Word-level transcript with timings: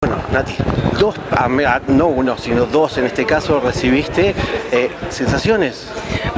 Bueno, 0.00 0.22
Nati, 0.32 0.54
dos, 1.00 1.16
ah, 1.32 1.80
no 1.88 2.06
uno, 2.06 2.38
sino 2.38 2.66
dos 2.66 2.98
en 2.98 3.06
este 3.06 3.24
caso 3.24 3.58
recibiste 3.58 4.32
eh, 4.70 4.90
sensaciones. 5.10 5.88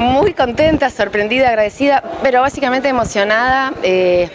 Muy 0.00 0.32
contenta, 0.32 0.88
sorprendida, 0.88 1.48
agradecida, 1.50 2.02
pero 2.22 2.40
básicamente 2.40 2.88
emocionada, 2.88 3.74
eh, 3.82 4.30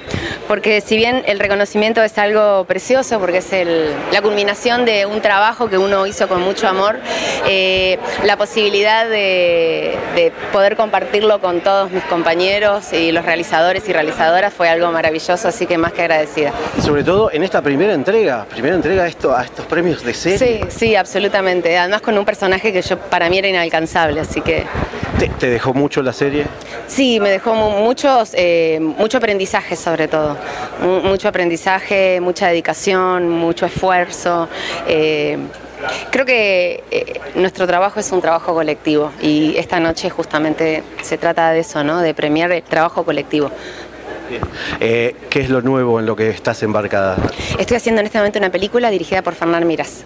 porque 0.47 0.79
si 0.79 0.95
bien 0.95 1.23
el 1.25 1.39
reconocimiento 1.39 2.03
es 2.03 2.19
algo 2.19 2.65
precioso, 2.65 3.19
porque 3.19 3.39
es 3.39 3.51
el- 3.51 3.91
la 4.11 4.21
culminación 4.21 4.85
de 4.85 5.07
un 5.07 5.21
trabajo 5.21 5.67
que 5.67 5.79
uno 5.79 6.05
hizo 6.05 6.27
con 6.27 6.41
mucho 6.43 6.67
amor, 6.67 6.99
eh, 7.47 7.97
la 8.25 8.37
posibilidad 8.37 9.05
de, 9.09 9.97
de 10.13 10.31
poder 10.53 10.75
compartirlo 10.75 11.41
con 11.41 11.61
todos 11.61 11.89
mis 11.89 12.03
compañeros 12.03 12.93
y 12.93 13.11
los 13.11 13.25
realizadores 13.25 13.89
y 13.89 13.93
realizadoras 13.93 14.53
fue 14.53 14.70
algo 14.70 14.91
maravilloso, 14.91 15.47
así 15.47 15.65
que 15.65 15.79
más 15.79 15.93
que 15.93 16.03
agradecida. 16.03 16.51
Sobre 16.79 17.03
todo 17.03 17.31
en 17.31 17.41
esta 17.43 17.63
primera 17.63 17.93
entrega, 17.93 18.45
primera 18.51 18.75
entrega 18.75 19.05
a, 19.05 19.07
esto, 19.07 19.35
a 19.35 19.43
estos 19.43 19.65
premios 19.65 20.03
de 20.05 20.13
serie. 20.13 20.37
Sí, 20.37 20.59
sí, 20.70 20.95
absolutamente. 20.95 21.75
Además 21.75 22.01
con 22.01 22.15
un 22.15 22.23
personaje 22.23 22.71
que 22.71 22.84
yo 22.84 22.99
para 22.99 23.29
mí 23.31 23.39
era 23.39 23.47
inalcanzable, 23.47 24.20
así 24.20 24.41
que 24.41 24.63
¿Te, 25.20 25.30
te 25.30 25.49
dejó 25.49 25.74
mucho 25.74 26.02
la 26.02 26.12
serie? 26.12 26.46
Sí, 26.88 27.20
me 27.21 27.30
dejó 27.30 27.54
mu- 27.55 27.70
muchos, 27.84 28.32
eh, 28.34 28.80
mucho 28.82 29.18
aprendizaje 29.18 29.76
sobre 29.77 30.08
todo, 30.10 30.35
Mu- 30.82 31.02
mucho 31.02 31.30
aprendizaje, 31.30 32.20
mucha 32.20 32.48
dedicación, 32.48 33.30
mucho 33.30 33.66
esfuerzo. 33.66 34.49
eh, 34.88 35.38
creo 36.12 36.26
que 36.26 36.84
eh, 36.91 37.20
nuestro 37.36 37.66
trabajo 37.68 37.99
es 37.99 38.12
un 38.12 38.20
trabajo 38.21 38.54
colectivo 38.54 39.12
y 39.21 39.55
esta 39.58 39.80
noche 39.80 40.10
justamente 40.10 40.84
se 41.02 41.18
trata 41.18 41.52
de 41.52 41.60
eso, 41.60 41.84
¿no? 41.84 42.02
De 42.02 42.13
premiar 42.13 42.52
el 42.52 42.63
trabajo 42.63 43.04
colectivo. 43.05 43.52
¿Qué 44.80 45.16
es 45.40 45.49
lo 45.49 45.62
nuevo 45.62 45.99
en 45.99 46.05
lo 46.08 46.16
que 46.16 46.30
estás 46.30 46.62
embarcada? 46.63 47.16
Estoy 47.60 47.77
haciendo 47.77 48.02
en 48.02 48.08
este 48.08 48.18
momento 48.18 48.40
una 48.40 48.49
película 48.52 48.90
dirigida 48.90 49.21
por 49.21 49.36
Fernán 49.36 49.66
Miras. 49.68 50.04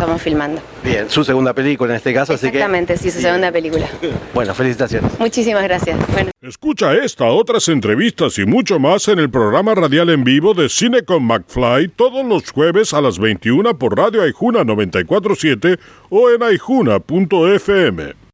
Estamos 0.00 0.22
filmando. 0.22 0.62
Bien, 0.82 1.10
su 1.10 1.22
segunda 1.22 1.52
película 1.52 1.92
en 1.92 1.98
este 1.98 2.14
caso, 2.14 2.32
así 2.32 2.50
que... 2.50 2.56
Exactamente, 2.56 2.96
sí, 2.96 3.10
su 3.10 3.20
segunda 3.20 3.52
película. 3.52 3.86
Bueno, 4.32 4.54
felicitaciones. 4.54 5.12
Muchísimas 5.20 5.62
gracias. 5.62 5.98
Bueno. 6.14 6.30
Escucha 6.40 6.94
esta, 6.94 7.26
otras 7.26 7.68
entrevistas 7.68 8.38
y 8.38 8.46
mucho 8.46 8.78
más 8.78 9.08
en 9.08 9.18
el 9.18 9.28
programa 9.28 9.74
radial 9.74 10.08
en 10.08 10.24
vivo 10.24 10.54
de 10.54 10.70
Cine 10.70 11.02
con 11.02 11.24
McFly 11.24 11.88
todos 11.88 12.24
los 12.24 12.50
jueves 12.50 12.94
a 12.94 13.02
las 13.02 13.18
21 13.18 13.76
por 13.76 13.98
Radio 13.98 14.22
Aijuna 14.22 14.64
947 14.64 15.78
o 16.08 16.30
en 16.30 16.44
aijuna.fm. 16.44 18.19